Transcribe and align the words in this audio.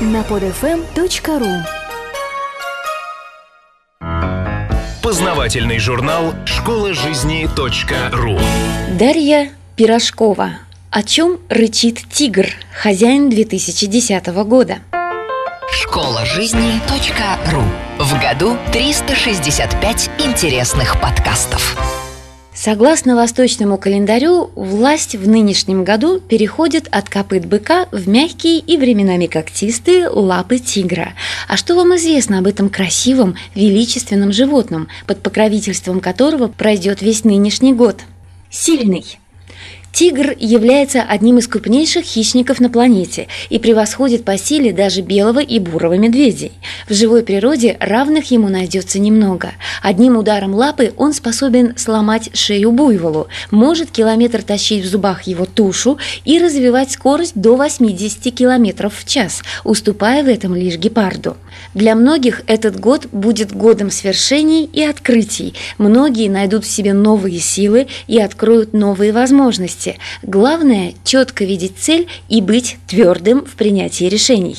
на 0.00 0.22
podfm.ru 0.22 1.62
Познавательный 5.02 5.78
журнал 5.78 6.34
«Школа 6.46 6.94
жизни 6.94 7.48
.ру» 8.12 8.38
Дарья 8.98 9.50
Пирожкова. 9.76 10.52
О 10.90 11.02
чем 11.02 11.38
рычит 11.50 12.08
тигр? 12.10 12.46
Хозяин 12.74 13.28
2010 13.28 14.26
года. 14.44 14.78
Школа 15.70 16.24
жизни 16.24 16.80
.ру 17.52 17.62
В 17.98 18.20
году 18.20 18.56
365 18.72 20.10
интересных 20.18 20.98
подкастов. 21.00 21.99
Согласно 22.54 23.14
восточному 23.14 23.78
календарю, 23.78 24.50
власть 24.56 25.14
в 25.14 25.28
нынешнем 25.28 25.84
году 25.84 26.20
переходит 26.20 26.88
от 26.90 27.08
копыт 27.08 27.46
быка 27.46 27.86
в 27.92 28.08
мягкие 28.08 28.58
и 28.58 28.76
временами 28.76 29.26
когтистые 29.26 30.08
лапы 30.08 30.58
тигра. 30.58 31.14
А 31.46 31.56
что 31.56 31.76
вам 31.76 31.94
известно 31.94 32.38
об 32.38 32.48
этом 32.48 32.68
красивом, 32.68 33.36
величественном 33.54 34.32
животном, 34.32 34.88
под 35.06 35.22
покровительством 35.22 36.00
которого 36.00 36.48
пройдет 36.48 37.02
весь 37.02 37.22
нынешний 37.22 37.72
год? 37.72 38.00
Сильный. 38.50 39.04
Тигр 39.92 40.34
является 40.38 41.02
одним 41.02 41.38
из 41.38 41.48
крупнейших 41.48 42.04
хищников 42.04 42.60
на 42.60 42.70
планете 42.70 43.26
и 43.48 43.58
превосходит 43.58 44.24
по 44.24 44.38
силе 44.38 44.72
даже 44.72 45.00
белого 45.00 45.40
и 45.40 45.58
бурого 45.58 45.94
медведей. 45.98 46.52
В 46.88 46.94
живой 46.94 47.22
природе 47.22 47.76
равных 47.80 48.30
ему 48.30 48.48
найдется 48.48 48.98
немного. 48.98 49.52
Одним 49.82 50.16
ударом 50.16 50.54
лапы 50.54 50.92
он 50.96 51.12
способен 51.12 51.76
сломать 51.76 52.30
шею 52.34 52.70
буйволу, 52.70 53.28
может 53.50 53.90
километр 53.90 54.42
тащить 54.42 54.84
в 54.84 54.88
зубах 54.88 55.24
его 55.24 55.44
тушу 55.44 55.98
и 56.24 56.38
развивать 56.38 56.92
скорость 56.92 57.32
до 57.34 57.56
80 57.56 58.34
км 58.34 58.90
в 58.90 59.04
час, 59.06 59.42
уступая 59.64 60.22
в 60.22 60.28
этом 60.28 60.54
лишь 60.54 60.76
гепарду. 60.76 61.36
Для 61.74 61.94
многих 61.94 62.42
этот 62.46 62.78
год 62.78 63.08
будет 63.12 63.52
годом 63.52 63.90
свершений 63.90 64.64
и 64.72 64.82
открытий. 64.82 65.54
Многие 65.78 66.28
найдут 66.28 66.64
в 66.64 66.70
себе 66.70 66.92
новые 66.92 67.40
силы 67.40 67.88
и 68.06 68.20
откроют 68.20 68.72
новые 68.72 69.12
возможности 69.12 69.79
возрасте. 69.80 69.98
Главное– 70.22 70.94
четко 71.04 71.44
видеть 71.44 71.78
цель 71.78 72.08
и 72.28 72.40
быть 72.40 72.78
твердым 72.86 73.44
в 73.44 73.54
принятии 73.54 74.04
решений. 74.04 74.56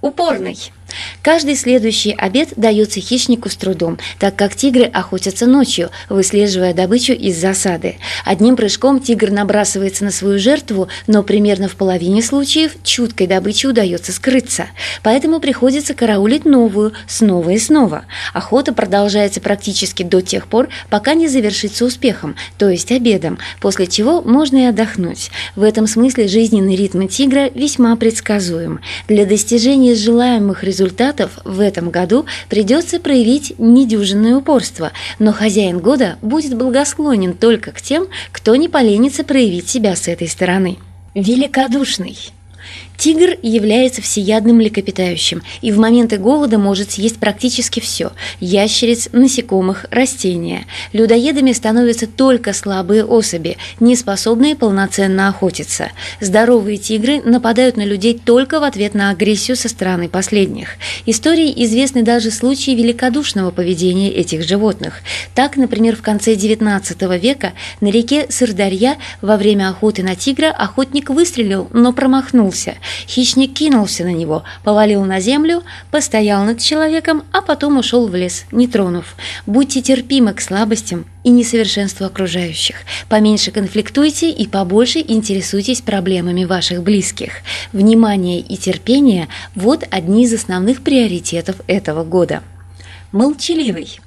Упорный– 0.00 0.58
Каждый 1.22 1.56
следующий 1.56 2.12
обед 2.12 2.50
дается 2.56 3.00
хищнику 3.00 3.48
с 3.48 3.56
трудом, 3.56 3.98
так 4.18 4.36
как 4.36 4.56
тигры 4.56 4.84
охотятся 4.84 5.46
ночью, 5.46 5.90
выслеживая 6.08 6.74
добычу 6.74 7.12
из 7.12 7.38
засады. 7.38 7.96
Одним 8.24 8.56
прыжком 8.56 9.00
тигр 9.00 9.30
набрасывается 9.30 10.04
на 10.04 10.10
свою 10.10 10.38
жертву, 10.38 10.88
но 11.06 11.22
примерно 11.22 11.68
в 11.68 11.76
половине 11.76 12.22
случаев 12.22 12.72
чуткой 12.82 13.26
добыче 13.26 13.68
удается 13.68 14.12
скрыться. 14.12 14.66
Поэтому 15.02 15.40
приходится 15.40 15.94
караулить 15.94 16.44
новую 16.44 16.92
снова 17.06 17.50
и 17.50 17.58
снова. 17.58 18.04
Охота 18.32 18.72
продолжается 18.72 19.40
практически 19.40 20.02
до 20.02 20.20
тех 20.20 20.46
пор, 20.46 20.68
пока 20.88 21.14
не 21.14 21.28
завершится 21.28 21.84
успехом, 21.84 22.36
то 22.58 22.68
есть 22.68 22.92
обедом, 22.92 23.38
после 23.60 23.86
чего 23.86 24.22
можно 24.22 24.56
и 24.56 24.64
отдохнуть. 24.64 25.30
В 25.56 25.62
этом 25.62 25.86
смысле 25.86 26.28
жизненный 26.28 26.76
ритм 26.76 27.06
тигра 27.06 27.50
весьма 27.54 27.96
предсказуем. 27.96 28.80
Для 29.08 29.26
достижения 29.26 29.94
желаемых 29.94 30.64
результатов 30.64 30.79
результатов 30.80 31.38
в 31.44 31.60
этом 31.60 31.90
году 31.90 32.24
придется 32.48 33.00
проявить 33.00 33.52
недюжинное 33.58 34.36
упорство, 34.36 34.92
но 35.18 35.32
хозяин 35.32 35.78
года 35.78 36.16
будет 36.22 36.56
благосклонен 36.56 37.34
только 37.34 37.70
к 37.72 37.82
тем, 37.82 38.08
кто 38.32 38.56
не 38.56 38.68
поленится 38.68 39.22
проявить 39.22 39.68
себя 39.68 39.94
с 39.94 40.08
этой 40.08 40.28
стороны. 40.28 40.78
Великодушный– 41.14 42.16
Тигр 43.00 43.38
является 43.40 44.02
всеядным 44.02 44.56
млекопитающим 44.56 45.42
и 45.62 45.72
в 45.72 45.78
моменты 45.78 46.18
голода 46.18 46.58
может 46.58 46.90
съесть 46.90 47.16
практически 47.16 47.80
все– 47.80 48.12
ящериц, 48.40 49.08
насекомых, 49.12 49.86
растения. 49.90 50.66
Людоедами 50.92 51.52
становятся 51.52 52.06
только 52.06 52.52
слабые 52.52 53.06
особи, 53.06 53.56
не 53.80 53.96
способные 53.96 54.54
полноценно 54.54 55.28
охотиться. 55.28 55.88
Здоровые 56.20 56.76
тигры 56.76 57.22
нападают 57.22 57.78
на 57.78 57.86
людей 57.86 58.20
только 58.22 58.60
в 58.60 58.64
ответ 58.64 58.92
на 58.92 59.08
агрессию 59.08 59.56
со 59.56 59.70
стороны 59.70 60.10
последних. 60.10 60.76
Истории 61.06 61.54
известны 61.64 62.02
даже 62.02 62.30
случаи 62.30 62.72
великодушного 62.72 63.50
поведения 63.50 64.10
этих 64.10 64.46
животных. 64.46 65.00
Так, 65.34 65.56
например, 65.56 65.96
в 65.96 66.02
конце 66.02 66.34
XIX 66.34 67.18
века 67.18 67.54
на 67.80 67.88
реке 67.88 68.26
Сырдарья 68.28 68.98
во 69.22 69.38
время 69.38 69.70
охоты 69.70 70.02
на 70.02 70.16
тигра 70.16 70.48
охотник 70.50 71.08
выстрелил, 71.08 71.66
но 71.72 71.94
промахнулся– 71.94 72.74
Хищник 73.06 73.54
кинулся 73.54 74.04
на 74.04 74.12
него, 74.12 74.44
повалил 74.64 75.04
на 75.04 75.20
землю, 75.20 75.62
постоял 75.90 76.44
над 76.44 76.60
человеком, 76.60 77.24
а 77.32 77.42
потом 77.42 77.78
ушел 77.78 78.06
в 78.06 78.14
лес, 78.14 78.44
не 78.52 78.66
тронув. 78.66 79.14
Будьте 79.46 79.82
терпимы 79.82 80.32
к 80.32 80.40
слабостям 80.40 81.06
и 81.24 81.30
несовершенству 81.30 82.06
окружающих. 82.06 82.76
Поменьше 83.08 83.50
конфликтуйте 83.50 84.30
и 84.30 84.46
побольше 84.46 85.00
интересуйтесь 85.06 85.80
проблемами 85.80 86.44
ваших 86.44 86.82
близких. 86.82 87.40
Внимание 87.72 88.40
и 88.40 88.56
терпение– 88.56 89.28
вот 89.54 89.84
одни 89.90 90.24
из 90.24 90.32
основных 90.32 90.82
приоритетов 90.82 91.56
этого 91.66 92.04
года. 92.04 92.42
Молчаливый. 93.12 94.00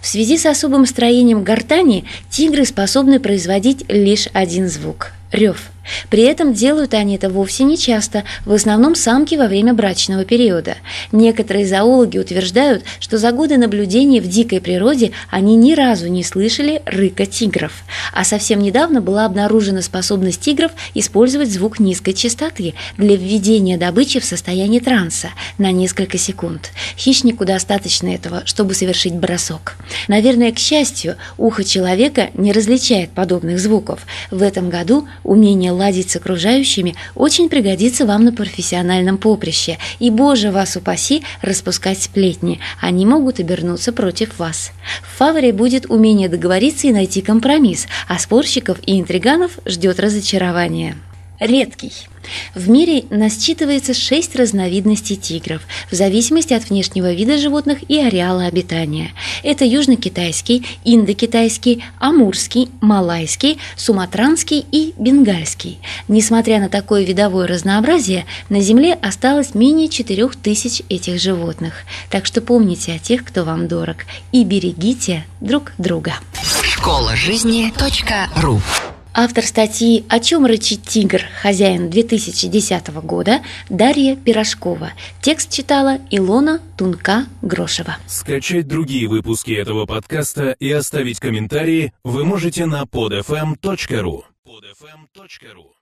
В 0.00 0.06
связи 0.06 0.36
с 0.36 0.46
особым 0.46 0.86
строением 0.86 1.44
гортани 1.44 2.04
тигры 2.30 2.66
способны 2.66 3.20
производить 3.20 3.84
лишь 3.88 4.28
один 4.32 4.68
звук– 4.68 5.12
рев. 5.32 5.71
При 6.10 6.22
этом 6.22 6.54
делают 6.54 6.94
они 6.94 7.16
это 7.16 7.28
вовсе 7.28 7.64
не 7.64 7.76
часто, 7.76 8.24
в 8.44 8.52
основном 8.52 8.94
самки 8.94 9.34
во 9.34 9.46
время 9.46 9.74
брачного 9.74 10.24
периода. 10.24 10.76
Некоторые 11.10 11.66
зоологи 11.66 12.18
утверждают, 12.18 12.84
что 13.00 13.18
за 13.18 13.32
годы 13.32 13.56
наблюдений 13.56 14.20
в 14.20 14.28
дикой 14.28 14.60
природе 14.60 15.12
они 15.30 15.56
ни 15.56 15.74
разу 15.74 16.08
не 16.08 16.24
слышали 16.24 16.82
рыка 16.86 17.26
тигров. 17.26 17.72
А 18.12 18.24
совсем 18.24 18.60
недавно 18.60 19.00
была 19.00 19.24
обнаружена 19.24 19.82
способность 19.82 20.40
тигров 20.40 20.72
использовать 20.94 21.50
звук 21.50 21.78
низкой 21.78 22.12
частоты 22.12 22.74
для 22.96 23.16
введения 23.16 23.78
добычи 23.78 24.20
в 24.20 24.24
состояние 24.24 24.80
транса 24.80 25.30
на 25.58 25.72
несколько 25.72 26.18
секунд. 26.18 26.70
Хищнику 26.96 27.44
достаточно 27.44 28.08
этого, 28.08 28.42
чтобы 28.46 28.74
совершить 28.74 29.14
бросок. 29.14 29.76
Наверное, 30.08 30.52
к 30.52 30.58
счастью, 30.58 31.16
ухо 31.38 31.64
человека 31.64 32.30
не 32.34 32.52
различает 32.52 33.10
подобных 33.10 33.58
звуков. 33.58 34.06
В 34.30 34.42
этом 34.42 34.70
году 34.70 35.08
умение 35.24 35.71
ладить 35.74 36.10
с 36.10 36.16
окружающими 36.16 36.94
очень 37.14 37.48
пригодится 37.48 38.06
вам 38.06 38.24
на 38.24 38.32
профессиональном 38.32 39.18
поприще, 39.18 39.78
и, 39.98 40.10
боже 40.10 40.50
вас 40.50 40.76
упаси, 40.76 41.22
распускать 41.40 42.02
сплетни, 42.02 42.60
они 42.80 43.06
могут 43.06 43.40
обернуться 43.40 43.92
против 43.92 44.38
вас. 44.38 44.72
В 45.02 45.18
фаворе 45.18 45.52
будет 45.52 45.86
умение 45.90 46.28
договориться 46.28 46.86
и 46.86 46.92
найти 46.92 47.22
компромисс, 47.22 47.86
а 48.08 48.18
спорщиков 48.18 48.78
и 48.86 49.00
интриганов 49.00 49.58
ждет 49.66 50.00
разочарование 50.00 50.96
редкий. 51.46 51.92
В 52.54 52.68
мире 52.68 53.04
насчитывается 53.10 53.94
шесть 53.94 54.36
разновидностей 54.36 55.16
тигров 55.16 55.62
в 55.90 55.94
зависимости 55.94 56.52
от 56.52 56.68
внешнего 56.68 57.12
вида 57.12 57.38
животных 57.38 57.78
и 57.88 57.98
ареала 57.98 58.44
обитания. 58.44 59.12
Это 59.42 59.64
южно-китайский, 59.64 60.64
индокитайский, 60.84 61.84
амурский, 61.98 62.70
малайский, 62.80 63.58
суматранский 63.76 64.64
и 64.70 64.94
бенгальский. 64.96 65.78
Несмотря 66.08 66.60
на 66.60 66.68
такое 66.68 67.04
видовое 67.04 67.46
разнообразие, 67.46 68.26
на 68.48 68.60
Земле 68.60 68.94
осталось 68.94 69.54
менее 69.54 69.88
четырех 69.88 70.36
тысяч 70.36 70.82
этих 70.88 71.20
животных. 71.20 71.84
Так 72.10 72.26
что 72.26 72.40
помните 72.40 72.92
о 72.92 72.98
тех, 72.98 73.24
кто 73.24 73.44
вам 73.44 73.68
дорог, 73.68 73.98
и 74.30 74.44
берегите 74.44 75.24
друг 75.40 75.72
друга. 75.78 76.14
Школа 76.62 77.16
жизни 77.16 77.72
.ру 78.40 78.60
Автор 79.14 79.44
статьи 79.44 80.04
«О 80.08 80.20
чем 80.20 80.46
рычит 80.46 80.82
тигр. 80.82 81.22
Хозяин 81.42 81.90
2010 81.90 82.88
года» 83.02 83.42
Дарья 83.68 84.16
Пирожкова. 84.16 84.92
Текст 85.20 85.50
читала 85.50 85.98
Илона 86.10 86.60
Тунка-Грошева. 86.78 87.96
Скачать 88.06 88.66
другие 88.66 89.08
выпуски 89.08 89.52
этого 89.52 89.84
подкаста 89.84 90.56
и 90.58 90.70
оставить 90.70 91.20
комментарии 91.20 91.92
вы 92.04 92.24
можете 92.24 92.64
на 92.64 92.84
podfm.ru. 92.84 94.22
podfm.ru 94.46 95.81